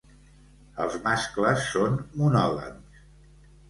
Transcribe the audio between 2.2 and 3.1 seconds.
monògams.